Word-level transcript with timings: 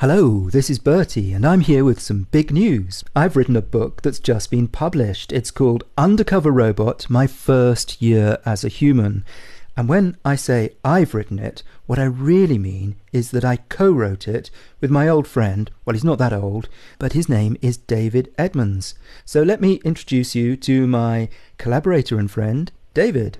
Hello, 0.00 0.48
this 0.48 0.70
is 0.70 0.78
Bertie, 0.78 1.34
and 1.34 1.46
I'm 1.46 1.60
here 1.60 1.84
with 1.84 2.00
some 2.00 2.26
big 2.30 2.50
news. 2.50 3.04
I've 3.14 3.36
written 3.36 3.54
a 3.54 3.60
book 3.60 4.00
that's 4.00 4.18
just 4.18 4.50
been 4.50 4.66
published. 4.66 5.30
It's 5.30 5.50
called 5.50 5.84
Undercover 5.98 6.50
Robot 6.50 7.10
My 7.10 7.26
First 7.26 8.00
Year 8.00 8.38
as 8.46 8.64
a 8.64 8.68
Human. 8.68 9.26
And 9.76 9.90
when 9.90 10.16
I 10.24 10.36
say 10.36 10.70
I've 10.82 11.12
written 11.12 11.38
it, 11.38 11.62
what 11.84 11.98
I 11.98 12.04
really 12.04 12.56
mean 12.56 12.96
is 13.12 13.30
that 13.32 13.44
I 13.44 13.56
co 13.56 13.92
wrote 13.92 14.26
it 14.26 14.50
with 14.80 14.90
my 14.90 15.06
old 15.06 15.28
friend. 15.28 15.70
Well, 15.84 15.92
he's 15.92 16.02
not 16.02 16.16
that 16.16 16.32
old, 16.32 16.70
but 16.98 17.12
his 17.12 17.28
name 17.28 17.58
is 17.60 17.76
David 17.76 18.32
Edmonds. 18.38 18.94
So 19.26 19.42
let 19.42 19.60
me 19.60 19.82
introduce 19.84 20.34
you 20.34 20.56
to 20.56 20.86
my 20.86 21.28
collaborator 21.58 22.18
and 22.18 22.30
friend, 22.30 22.72
David. 22.94 23.36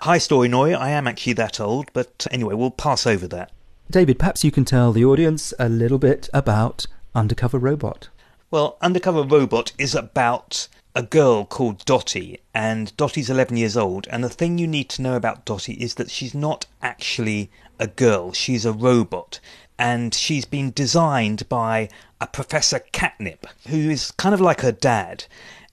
Hi, 0.00 0.18
Storynory. 0.18 0.74
I 0.74 0.90
am 0.90 1.06
actually 1.06 1.34
that 1.34 1.60
old, 1.60 1.88
but 1.92 2.26
anyway, 2.32 2.54
we'll 2.54 2.72
pass 2.72 3.06
over 3.06 3.28
that. 3.28 3.52
David, 3.90 4.20
perhaps 4.20 4.44
you 4.44 4.52
can 4.52 4.64
tell 4.64 4.92
the 4.92 5.04
audience 5.04 5.52
a 5.58 5.68
little 5.68 5.98
bit 5.98 6.28
about 6.32 6.86
Undercover 7.12 7.58
Robot. 7.58 8.08
Well, 8.48 8.78
Undercover 8.80 9.24
Robot 9.24 9.72
is 9.78 9.96
about 9.96 10.68
a 10.94 11.02
girl 11.02 11.44
called 11.44 11.84
Dotty, 11.84 12.38
and 12.54 12.96
Dotty's 12.96 13.28
11 13.28 13.56
years 13.56 13.76
old. 13.76 14.06
And 14.08 14.22
the 14.22 14.28
thing 14.28 14.58
you 14.58 14.68
need 14.68 14.88
to 14.90 15.02
know 15.02 15.16
about 15.16 15.44
Dotty 15.44 15.72
is 15.74 15.94
that 15.94 16.10
she's 16.10 16.34
not 16.34 16.66
actually 16.80 17.50
a 17.80 17.88
girl, 17.88 18.32
she's 18.32 18.64
a 18.64 18.72
robot. 18.72 19.40
And 19.76 20.14
she's 20.14 20.44
been 20.44 20.70
designed 20.70 21.48
by 21.48 21.88
a 22.20 22.28
Professor 22.28 22.78
Catnip, 22.92 23.46
who 23.68 23.90
is 23.90 24.12
kind 24.12 24.34
of 24.34 24.40
like 24.40 24.60
her 24.60 24.72
dad. 24.72 25.24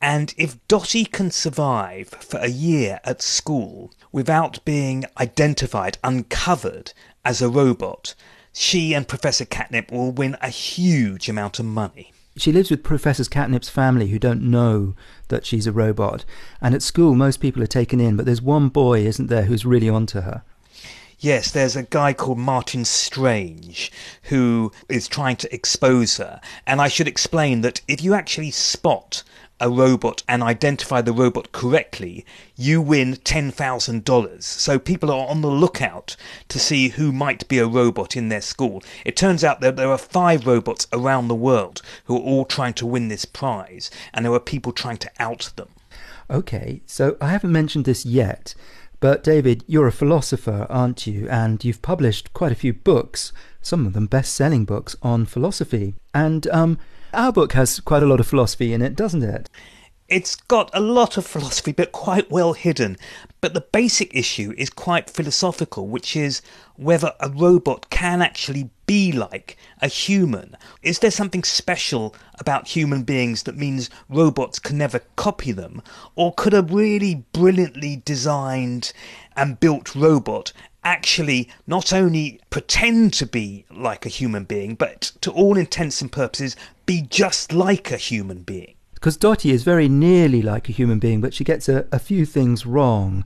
And 0.00 0.32
if 0.36 0.66
Dotty 0.68 1.04
can 1.04 1.30
survive 1.30 2.08
for 2.08 2.38
a 2.38 2.48
year 2.48 3.00
at 3.04 3.20
school 3.20 3.92
without 4.12 4.64
being 4.64 5.04
identified, 5.18 5.98
uncovered 6.04 6.92
as 7.24 7.42
a 7.42 7.48
robot, 7.48 8.14
she 8.52 8.94
and 8.94 9.08
Professor 9.08 9.44
Catnip 9.44 9.90
will 9.90 10.12
win 10.12 10.36
a 10.40 10.48
huge 10.48 11.28
amount 11.28 11.58
of 11.58 11.64
money. 11.64 12.12
She 12.36 12.52
lives 12.52 12.70
with 12.70 12.84
Professor 12.84 13.24
Catnip's 13.24 13.68
family 13.68 14.08
who 14.08 14.18
don't 14.20 14.42
know 14.42 14.94
that 15.26 15.44
she's 15.44 15.66
a 15.66 15.72
robot. 15.72 16.24
And 16.60 16.74
at 16.74 16.82
school, 16.82 17.16
most 17.16 17.40
people 17.40 17.62
are 17.62 17.66
taken 17.66 18.00
in, 18.00 18.16
but 18.16 18.26
there's 18.26 18.40
one 18.40 18.68
boy, 18.68 19.00
isn't 19.00 19.26
there, 19.26 19.44
who's 19.44 19.66
really 19.66 19.88
onto 19.88 20.20
her. 20.20 20.42
Yes, 21.20 21.50
there's 21.50 21.74
a 21.74 21.82
guy 21.82 22.12
called 22.12 22.38
Martin 22.38 22.84
Strange 22.84 23.90
who 24.24 24.70
is 24.88 25.08
trying 25.08 25.34
to 25.36 25.52
expose 25.52 26.18
her. 26.18 26.40
And 26.64 26.80
I 26.80 26.86
should 26.86 27.08
explain 27.08 27.62
that 27.62 27.80
if 27.88 28.04
you 28.04 28.14
actually 28.14 28.52
spot 28.52 29.24
a 29.60 29.70
robot 29.70 30.22
and 30.28 30.42
identify 30.42 31.00
the 31.00 31.12
robot 31.12 31.52
correctly, 31.52 32.24
you 32.56 32.80
win 32.80 33.16
$10,000. 33.16 34.42
So 34.42 34.78
people 34.78 35.10
are 35.10 35.28
on 35.28 35.40
the 35.40 35.48
lookout 35.48 36.16
to 36.48 36.58
see 36.58 36.88
who 36.88 37.12
might 37.12 37.46
be 37.48 37.58
a 37.58 37.66
robot 37.66 38.16
in 38.16 38.28
their 38.28 38.40
school. 38.40 38.82
It 39.04 39.16
turns 39.16 39.44
out 39.44 39.60
that 39.60 39.76
there 39.76 39.90
are 39.90 39.98
five 39.98 40.46
robots 40.46 40.86
around 40.92 41.28
the 41.28 41.34
world 41.34 41.82
who 42.04 42.16
are 42.16 42.20
all 42.20 42.44
trying 42.44 42.74
to 42.74 42.86
win 42.86 43.08
this 43.08 43.24
prize, 43.24 43.90
and 44.12 44.24
there 44.24 44.32
are 44.32 44.40
people 44.40 44.72
trying 44.72 44.98
to 44.98 45.10
out 45.18 45.50
them. 45.56 45.68
Okay, 46.30 46.82
so 46.86 47.16
I 47.20 47.28
haven't 47.28 47.52
mentioned 47.52 47.86
this 47.86 48.04
yet, 48.04 48.54
but 49.00 49.22
David, 49.22 49.64
you're 49.66 49.86
a 49.86 49.92
philosopher, 49.92 50.66
aren't 50.68 51.06
you? 51.06 51.28
And 51.28 51.64
you've 51.64 51.82
published 51.82 52.32
quite 52.34 52.52
a 52.52 52.56
few 52.56 52.72
books, 52.72 53.32
some 53.62 53.86
of 53.86 53.92
them 53.92 54.06
best 54.06 54.34
selling 54.34 54.64
books 54.64 54.96
on 55.02 55.24
philosophy. 55.24 55.94
And 56.12 56.46
um, 56.48 56.78
our 57.12 57.32
book 57.32 57.52
has 57.52 57.80
quite 57.80 58.02
a 58.02 58.06
lot 58.06 58.20
of 58.20 58.26
philosophy 58.26 58.72
in 58.72 58.82
it, 58.82 58.94
doesn't 58.94 59.22
it? 59.22 59.48
It's 60.08 60.36
got 60.36 60.70
a 60.72 60.80
lot 60.80 61.18
of 61.18 61.26
philosophy, 61.26 61.72
but 61.72 61.92
quite 61.92 62.30
well 62.30 62.54
hidden. 62.54 62.96
But 63.42 63.52
the 63.52 63.60
basic 63.60 64.14
issue 64.14 64.54
is 64.56 64.70
quite 64.70 65.10
philosophical, 65.10 65.86
which 65.86 66.16
is 66.16 66.40
whether 66.76 67.12
a 67.20 67.28
robot 67.28 67.90
can 67.90 68.22
actually 68.22 68.70
be 68.86 69.12
like 69.12 69.58
a 69.82 69.88
human. 69.88 70.56
Is 70.82 71.00
there 71.00 71.10
something 71.10 71.44
special 71.44 72.14
about 72.38 72.68
human 72.68 73.02
beings 73.02 73.42
that 73.42 73.58
means 73.58 73.90
robots 74.08 74.58
can 74.58 74.78
never 74.78 75.00
copy 75.16 75.52
them? 75.52 75.82
Or 76.16 76.32
could 76.32 76.54
a 76.54 76.62
really 76.62 77.26
brilliantly 77.34 78.00
designed 78.04 78.94
and 79.36 79.60
built 79.60 79.94
robot 79.94 80.54
actually 80.84 81.50
not 81.66 81.92
only 81.92 82.40
pretend 82.48 83.12
to 83.12 83.26
be 83.26 83.66
like 83.70 84.06
a 84.06 84.08
human 84.08 84.44
being, 84.44 84.74
but 84.74 85.12
to 85.20 85.30
all 85.32 85.58
intents 85.58 86.00
and 86.00 86.10
purposes 86.10 86.56
be 86.88 87.02
just 87.02 87.52
like 87.52 87.92
a 87.92 87.98
human 87.98 88.42
being. 88.42 88.74
Because 88.94 89.18
Dotty 89.18 89.50
is 89.50 89.62
very 89.62 89.88
nearly 89.88 90.40
like 90.40 90.68
a 90.70 90.72
human 90.72 90.98
being, 90.98 91.20
but 91.20 91.34
she 91.34 91.44
gets 91.44 91.68
a, 91.68 91.86
a 91.92 91.98
few 91.98 92.24
things 92.24 92.64
wrong. 92.64 93.24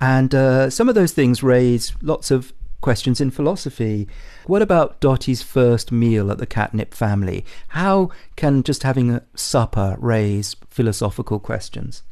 And 0.00 0.34
uh, 0.34 0.70
some 0.70 0.88
of 0.88 0.94
those 0.94 1.12
things 1.12 1.42
raise 1.42 1.92
lots 2.00 2.30
of 2.30 2.54
questions 2.80 3.20
in 3.20 3.30
philosophy. 3.30 4.08
What 4.46 4.62
about 4.62 4.98
Dotty's 4.98 5.42
first 5.42 5.92
meal 5.92 6.30
at 6.32 6.38
the 6.38 6.46
Catnip 6.46 6.94
family? 6.94 7.44
How 7.68 8.10
can 8.34 8.62
just 8.62 8.82
having 8.82 9.10
a 9.10 9.22
supper 9.34 9.96
raise 10.00 10.56
philosophical 10.70 11.38
questions? 11.38 12.02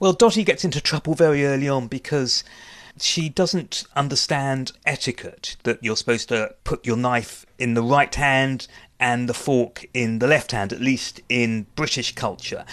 Well, 0.00 0.12
Dotty 0.12 0.42
gets 0.42 0.64
into 0.64 0.80
trouble 0.80 1.14
very 1.14 1.46
early 1.46 1.68
on 1.68 1.86
because 1.86 2.42
she 3.00 3.28
doesn't 3.28 3.84
understand 3.94 4.72
etiquette 4.84 5.56
that 5.62 5.82
you're 5.82 5.96
supposed 5.96 6.28
to 6.30 6.54
put 6.64 6.84
your 6.84 6.96
knife 6.96 7.46
in 7.58 7.74
the 7.74 7.82
right 7.82 8.14
hand 8.14 8.66
and 9.00 9.28
the 9.28 9.34
fork 9.34 9.86
in 9.94 10.18
the 10.18 10.26
left 10.26 10.52
hand, 10.52 10.72
at 10.72 10.80
least 10.80 11.20
in 11.28 11.66
British 11.74 12.14
culture. 12.14 12.64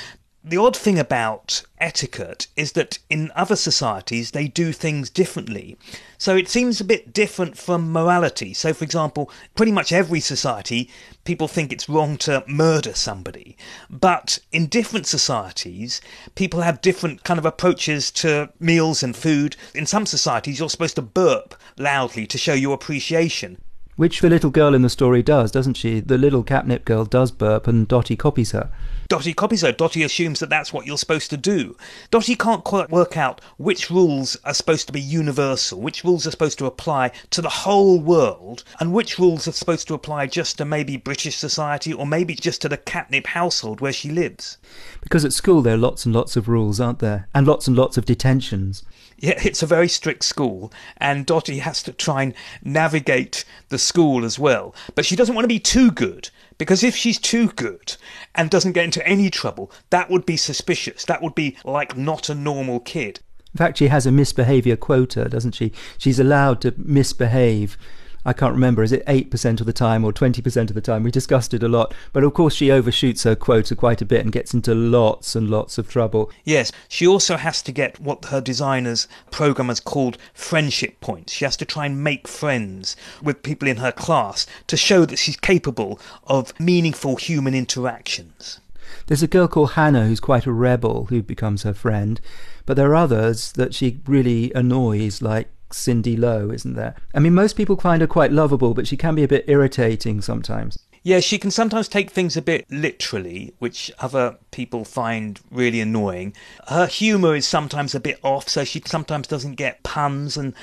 The 0.48 0.58
odd 0.58 0.78
thing 0.78 1.00
about 1.00 1.64
etiquette 1.80 2.46
is 2.56 2.74
that 2.74 3.00
in 3.10 3.32
other 3.36 3.56
societies 3.56 4.30
they 4.30 4.48
do 4.48 4.72
things 4.72 5.10
differently. 5.10 5.76
So 6.20 6.36
it 6.36 6.48
seems 6.48 6.80
a 6.80 6.84
bit 6.86 7.12
different 7.14 7.58
from 7.58 7.92
morality. 7.92 8.54
So, 8.54 8.72
for 8.72 8.84
example, 8.84 9.32
pretty 9.56 9.72
much 9.72 9.92
every 9.92 10.20
society, 10.20 10.88
people 11.24 11.48
think 11.48 11.74
it's 11.74 11.90
wrong 11.90 12.18
to 12.18 12.44
murder 12.46 12.94
somebody. 12.94 13.58
But 13.90 14.38
in 14.52 14.68
different 14.68 15.08
societies, 15.08 16.00
people 16.36 16.62
have 16.62 16.80
different 16.80 17.24
kind 17.24 17.40
of 17.40 17.46
approaches 17.46 18.12
to 18.12 18.52
meals 18.60 19.02
and 19.02 19.16
food. 19.16 19.56
In 19.74 19.88
some 19.88 20.06
societies, 20.06 20.60
you're 20.60 20.70
supposed 20.70 20.98
to 20.98 21.02
burp 21.02 21.56
loudly 21.76 22.28
to 22.28 22.38
show 22.38 22.54
your 22.54 22.76
appreciation. 22.76 23.60
Which 23.98 24.20
the 24.20 24.30
little 24.30 24.50
girl 24.50 24.76
in 24.76 24.82
the 24.82 24.90
story 24.90 25.24
does, 25.24 25.52
doesn't 25.52 25.76
she? 25.76 26.02
The 26.02 26.18
little 26.18 26.44
Catnip 26.44 26.84
girl 26.84 27.06
does 27.06 27.32
burp 27.32 27.66
and 27.66 27.88
Dotty 27.88 28.18
copies 28.18 28.52
her. 28.52 28.70
Dotty 29.08 29.34
copies 29.34 29.62
her. 29.62 29.72
Dotty 29.72 30.04
assumes 30.04 30.42
that 30.42 30.50
that's 30.50 30.74
what 30.74 30.86
you're 30.86 30.98
supposed 30.98 31.30
to 31.30 31.38
do. 31.38 31.78
Dotty 32.12 32.36
can't 32.36 32.66
quite 32.66 32.90
work 32.90 33.16
out 33.16 33.40
which 33.58 33.90
rules 33.90 34.36
are 34.44 34.54
supposed 34.54 34.88
to 34.88 34.94
be 34.94 35.00
universal, 35.00 35.80
which 35.80 36.04
rules 36.04 36.28
are 36.28 36.32
supposed 36.32 36.58
to 36.58 36.66
apply 36.66 37.12
to 37.30 37.42
the 37.42 37.50
whole 37.50 37.98
world, 37.98 38.66
and 38.82 38.92
which 38.92 39.18
rules 39.18 39.48
are 39.48 39.54
supposed 39.54 39.88
to 39.88 39.94
apply 39.94 40.28
just 40.28 40.58
to 40.58 40.66
maybe 40.66 40.98
British 40.98 41.38
society 41.38 41.94
or 41.94 42.06
maybe 42.06 42.36
just 42.36 42.62
to 42.64 42.70
the 42.70 42.78
Catnip 42.78 43.28
household 43.28 43.80
where 43.80 43.94
she 43.94 44.10
lives. 44.10 44.58
Because 45.00 45.24
at 45.24 45.32
school 45.32 45.62
there 45.62 45.76
are 45.76 45.78
lots 45.78 46.06
and 46.06 46.14
lots 46.14 46.36
of 46.36 46.50
rules, 46.50 46.82
aren't 46.82 47.00
there? 47.00 47.30
And 47.34 47.48
lots 47.48 47.66
and 47.66 47.78
lots 47.78 47.96
of 47.98 48.04
detentions. 48.04 48.84
Yeah, 49.18 49.40
it's 49.44 49.64
a 49.64 49.68
very 49.68 49.88
strict 49.88 50.26
school, 50.26 50.74
and 50.98 51.26
Dotty 51.26 51.60
has 51.60 51.82
to 51.84 51.94
try 51.94 52.24
and 52.24 52.34
navigate 52.64 53.46
the 53.70 53.78
school 53.78 54.26
as 54.26 54.38
well. 54.38 54.76
But 54.94 55.06
she 55.06 55.16
doesn't 55.16 55.36
want 55.36 55.46
to 55.46 55.50
be 55.50 55.60
too 55.60 55.92
good. 55.92 56.30
Because 56.58 56.84
if 56.84 56.96
she's 56.96 57.20
too 57.20 57.50
good 57.50 57.98
and 58.34 58.50
doesn't 58.50 58.72
get 58.72 58.86
into 58.86 59.06
any 59.06 59.30
trouble, 59.30 59.72
that 59.90 60.10
would 60.10 60.26
be 60.26 60.38
suspicious. 60.38 61.04
That 61.06 61.22
would 61.22 61.36
be 61.36 61.58
like 61.66 61.98
not 61.98 62.30
a 62.30 62.36
normal 62.36 62.80
kid. 62.80 63.20
In 63.54 63.58
fact, 63.58 63.78
she 63.78 63.88
has 63.88 64.06
a 64.06 64.12
misbehaviour 64.12 64.76
quota, 64.76 65.30
doesn't 65.30 65.54
she? 65.54 65.72
She's 65.98 66.20
allowed 66.20 66.62
to 66.62 66.74
misbehave 66.78 67.78
I 68.26 68.34
can't 68.34 68.54
remember, 68.54 68.82
is 68.82 68.92
it 68.92 69.06
8% 69.06 69.60
of 69.60 69.68
the 69.68 69.74
time 69.74 70.04
or 70.04 70.12
20% 70.12 70.70
of 70.70 70.74
the 70.74 70.82
time? 70.82 71.04
We 71.04 71.12
discussed 71.12 71.54
it 71.54 71.62
a 71.62 71.68
lot. 71.68 71.94
But 72.12 72.24
of 72.24 72.34
course, 72.34 72.56
she 72.56 72.72
overshoots 72.72 73.24
her 73.24 73.36
quota 73.36 73.76
quite 73.76 74.02
a 74.02 74.06
bit 74.06 74.22
and 74.22 74.32
gets 74.32 74.54
into 74.54 74.74
lots 74.74 75.36
and 75.36 75.50
lots 75.50 75.78
of 75.78 75.88
trouble. 75.88 76.32
Yes, 76.44 76.72
she 76.88 77.06
also 77.06 77.38
has 77.38 77.62
to 77.62 77.72
get 77.72 78.00
what 78.00 78.26
her 78.26 78.42
designers, 78.42 79.08
programmers 79.30 79.80
called 79.80 80.18
friendship 80.34 81.00
points. 81.02 81.34
She 81.34 81.46
has 81.46 81.56
to 81.58 81.66
try 81.66 81.86
and 81.86 82.04
make 82.04 82.28
friends 82.28 82.96
with 83.22 83.44
people 83.44 83.68
in 83.68 83.78
her 83.78 83.92
class 83.92 84.48
to 84.68 84.76
show 84.76 85.06
that 85.06 85.20
she's 85.20 85.38
capable 85.38 86.00
of 86.26 86.60
meaningful 86.60 87.18
human 87.18 87.54
interactions. 87.54 88.60
There's 89.08 89.24
a 89.24 89.28
girl 89.28 89.48
called 89.48 89.74
Hannah 89.74 90.08
who's 90.08 90.20
quite 90.20 90.48
a 90.48 90.52
rebel 90.52 91.06
who 91.06 91.22
becomes 91.22 91.64
her 91.64 91.74
friend, 91.74 92.20
but 92.66 92.76
there 92.76 92.90
are 92.90 92.96
others 92.96 93.52
that 93.52 93.76
she 93.76 94.00
really 94.08 94.52
annoys, 94.54 95.22
like 95.22 95.50
Cindy 95.76 96.16
Lowe, 96.16 96.52
isn't 96.52 96.76
there? 96.76 96.96
I 97.14 97.20
mean, 97.20 97.34
most 97.34 97.56
people 97.56 97.76
find 97.76 98.02
her 98.02 98.08
quite 98.08 98.32
lovable, 98.32 98.74
but 98.74 98.88
she 98.88 98.98
can 98.98 99.16
be 99.16 99.24
a 99.24 99.28
bit 99.28 99.46
irritating 99.48 100.22
sometimes. 100.22 100.80
Yeah, 101.04 101.20
she 101.20 101.38
can 101.38 101.52
sometimes 101.52 101.88
take 101.88 102.10
things 102.10 102.36
a 102.36 102.42
bit 102.42 102.66
literally, 102.72 103.54
which 103.60 103.92
other 104.00 104.38
people 104.50 104.84
find 104.84 105.40
really 105.52 105.80
annoying. 105.80 106.34
Her 106.68 106.88
humour 106.88 107.36
is 107.36 107.46
sometimes 107.46 107.94
a 107.94 108.00
bit 108.00 108.20
off, 108.24 108.50
so 108.50 108.64
she 108.64 108.82
sometimes 108.86 109.28
doesn't 109.28 109.54
get 109.54 109.84
puns, 109.84 110.36
and 110.36 110.56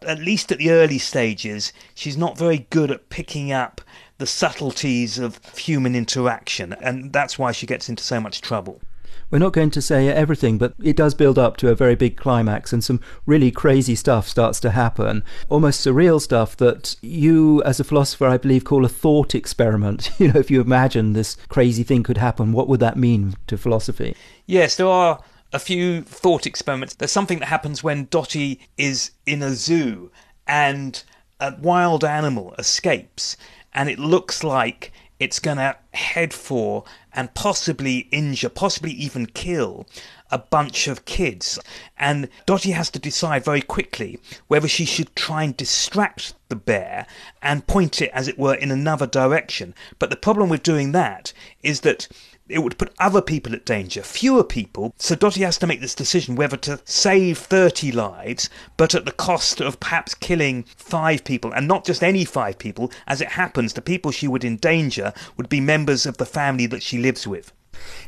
at 0.00 0.18
least 0.18 0.50
at 0.52 0.58
the 0.58 0.70
early 0.70 0.96
stages, 0.96 1.74
she's 1.94 2.16
not 2.16 2.38
very 2.38 2.66
good 2.70 2.90
at 2.90 3.10
picking 3.10 3.52
up 3.52 3.82
the 4.16 4.26
subtleties 4.26 5.18
of 5.18 5.38
human 5.54 5.94
interaction, 5.94 6.72
and 6.72 7.12
that's 7.12 7.38
why 7.38 7.52
she 7.52 7.66
gets 7.66 7.90
into 7.90 8.02
so 8.02 8.20
much 8.20 8.40
trouble. 8.40 8.80
We're 9.30 9.38
not 9.38 9.52
going 9.52 9.70
to 9.70 9.82
say 9.82 10.08
everything, 10.08 10.58
but 10.58 10.74
it 10.82 10.96
does 10.96 11.14
build 11.14 11.38
up 11.38 11.56
to 11.58 11.70
a 11.70 11.74
very 11.74 11.94
big 11.94 12.16
climax, 12.16 12.72
and 12.72 12.82
some 12.82 13.00
really 13.26 13.50
crazy 13.50 13.94
stuff 13.94 14.28
starts 14.28 14.58
to 14.60 14.70
happen. 14.70 15.22
Almost 15.48 15.86
surreal 15.86 16.20
stuff 16.20 16.56
that 16.56 16.96
you, 17.00 17.62
as 17.62 17.78
a 17.78 17.84
philosopher, 17.84 18.26
I 18.26 18.38
believe, 18.38 18.64
call 18.64 18.84
a 18.84 18.88
thought 18.88 19.34
experiment. 19.34 20.10
You 20.20 20.32
know, 20.32 20.40
if 20.40 20.50
you 20.50 20.60
imagine 20.60 21.14
this 21.14 21.36
crazy 21.48 21.82
thing 21.82 22.02
could 22.02 22.18
happen, 22.18 22.52
what 22.52 22.68
would 22.68 22.80
that 22.80 22.98
mean 22.98 23.36
to 23.46 23.56
philosophy? 23.56 24.14
Yes, 24.44 24.76
there 24.76 24.86
are 24.86 25.22
a 25.52 25.58
few 25.58 26.02
thought 26.02 26.46
experiments. 26.46 26.94
There's 26.94 27.10
something 27.10 27.38
that 27.38 27.46
happens 27.46 27.82
when 27.82 28.06
Dotty 28.10 28.60
is 28.76 29.12
in 29.24 29.42
a 29.42 29.52
zoo 29.52 30.10
and 30.46 31.02
a 31.40 31.54
wild 31.58 32.04
animal 32.04 32.54
escapes, 32.58 33.36
and 33.72 33.88
it 33.88 33.98
looks 33.98 34.44
like 34.44 34.92
it's 35.18 35.38
going 35.38 35.58
to 35.58 35.76
head 35.92 36.32
for 36.32 36.84
and 37.12 37.32
possibly 37.34 38.08
injure, 38.10 38.48
possibly 38.48 38.92
even 38.92 39.26
kill 39.26 39.86
a 40.30 40.38
bunch 40.38 40.88
of 40.88 41.04
kids. 41.04 41.58
And 41.98 42.28
Dotty 42.46 42.70
has 42.72 42.90
to 42.90 42.98
decide 42.98 43.44
very 43.44 43.62
quickly 43.62 44.18
whether 44.48 44.68
she 44.68 44.84
should 44.84 45.14
try 45.16 45.44
and 45.44 45.56
distract 45.56 46.34
the 46.48 46.56
bear 46.56 47.06
and 47.42 47.66
point 47.66 48.02
it, 48.02 48.10
as 48.12 48.28
it 48.28 48.38
were, 48.38 48.54
in 48.54 48.70
another 48.70 49.06
direction. 49.06 49.74
But 49.98 50.10
the 50.10 50.16
problem 50.16 50.48
with 50.48 50.62
doing 50.62 50.92
that 50.92 51.32
is 51.62 51.80
that 51.80 52.08
it 52.50 52.62
would 52.64 52.78
put 52.78 52.92
other 52.98 53.22
people 53.22 53.54
at 53.54 53.64
danger, 53.64 54.02
fewer 54.02 54.42
people. 54.42 54.92
So 54.98 55.14
Dotty 55.14 55.42
has 55.42 55.56
to 55.58 55.66
make 55.66 55.80
this 55.80 55.94
decision 55.94 56.34
whether 56.34 56.56
to 56.58 56.80
save 56.84 57.38
30 57.38 57.92
lives, 57.92 58.50
but 58.76 58.94
at 58.94 59.04
the 59.04 59.12
cost 59.12 59.60
of 59.60 59.78
perhaps 59.78 60.14
killing 60.14 60.64
five 60.76 61.22
people, 61.24 61.52
and 61.52 61.68
not 61.68 61.84
just 61.84 62.02
any 62.02 62.24
five 62.24 62.58
people. 62.58 62.90
As 63.06 63.20
it 63.20 63.28
happens, 63.28 63.74
the 63.74 63.82
people 63.82 64.10
she 64.10 64.26
would 64.26 64.44
endanger 64.44 65.12
would 65.36 65.48
be 65.48 65.60
members 65.60 66.06
of 66.06 66.16
the 66.16 66.26
family 66.26 66.66
that 66.66 66.82
she 66.82 66.98
lives 66.98 67.26
with. 67.26 67.52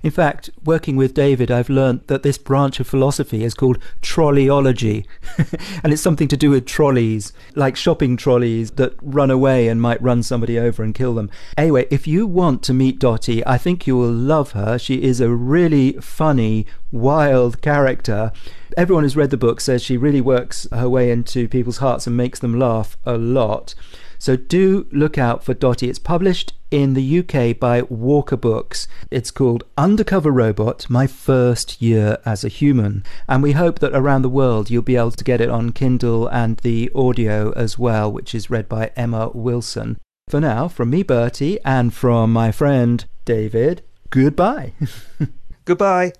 In 0.02 0.10
fact, 0.10 0.50
working 0.64 0.96
with 0.96 1.14
David, 1.14 1.50
I've 1.50 1.68
learnt 1.68 2.08
that 2.08 2.22
this 2.22 2.38
branch 2.38 2.80
of 2.80 2.86
philosophy 2.86 3.44
is 3.44 3.54
called 3.54 3.78
trolleyology, 4.00 5.06
and 5.82 5.92
it's 5.92 6.02
something 6.02 6.28
to 6.28 6.36
do 6.36 6.50
with 6.50 6.66
trolleys, 6.66 7.32
like 7.54 7.76
shopping 7.76 8.16
trolleys 8.16 8.72
that 8.72 8.94
run 9.02 9.30
away 9.30 9.68
and 9.68 9.80
might 9.80 10.02
run 10.02 10.22
somebody 10.22 10.58
over 10.58 10.82
and 10.82 10.94
kill 10.94 11.14
them. 11.14 11.30
Anyway, 11.56 11.86
if 11.90 12.06
you 12.06 12.26
want 12.26 12.62
to 12.64 12.74
meet 12.74 12.98
Dotty, 12.98 13.46
I 13.46 13.58
think 13.58 13.86
you 13.86 13.96
will 13.96 14.12
love 14.12 14.52
her. 14.52 14.78
She 14.78 15.02
is 15.02 15.20
a 15.20 15.30
really 15.30 15.92
funny, 15.92 16.66
wild 16.90 17.62
character. 17.62 18.32
Everyone 18.76 19.04
who's 19.04 19.16
read 19.16 19.30
the 19.30 19.36
book 19.36 19.60
says 19.60 19.82
she 19.82 19.96
really 19.96 20.20
works 20.20 20.66
her 20.72 20.88
way 20.88 21.10
into 21.10 21.48
people's 21.48 21.78
hearts 21.78 22.06
and 22.06 22.16
makes 22.16 22.38
them 22.38 22.58
laugh 22.58 22.96
a 23.04 23.18
lot. 23.18 23.74
So 24.18 24.36
do 24.36 24.86
look 24.92 25.18
out 25.18 25.44
for 25.44 25.52
Dotty. 25.52 25.88
It's 25.88 25.98
published 25.98 26.54
in 26.72 26.94
the 26.94 27.18
UK 27.18 27.58
by 27.58 27.82
Walker 27.82 28.36
Books. 28.36 28.88
It's 29.10 29.30
called 29.30 29.64
Undercover 29.76 30.30
Robot 30.30 30.88
My 30.88 31.06
First 31.06 31.82
Year 31.82 32.16
as 32.24 32.44
a 32.44 32.48
Human. 32.48 33.04
And 33.28 33.42
we 33.42 33.52
hope 33.52 33.78
that 33.80 33.94
around 33.94 34.22
the 34.22 34.30
world 34.30 34.70
you'll 34.70 34.82
be 34.82 34.96
able 34.96 35.10
to 35.12 35.22
get 35.22 35.42
it 35.42 35.50
on 35.50 35.72
Kindle 35.72 36.26
and 36.28 36.56
the 36.58 36.90
audio 36.94 37.52
as 37.52 37.78
well, 37.78 38.10
which 38.10 38.34
is 38.34 38.50
read 38.50 38.68
by 38.70 38.90
Emma 38.96 39.28
Wilson. 39.34 39.98
For 40.28 40.40
now, 40.40 40.66
from 40.66 40.88
me, 40.88 41.02
Bertie, 41.02 41.60
and 41.62 41.92
from 41.92 42.32
my 42.32 42.50
friend 42.50 43.04
David, 43.26 43.82
goodbye. 44.08 44.72
goodbye. 45.66 46.14